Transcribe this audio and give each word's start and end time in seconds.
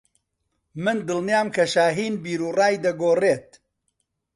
من 0.83 0.97
دڵنیام 1.07 1.47
کە 1.55 1.63
شاھین 1.73 2.13
بیروڕای 2.23 2.75
دەگۆڕێت. 2.83 3.47